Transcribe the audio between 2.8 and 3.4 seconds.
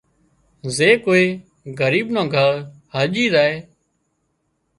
هرڄي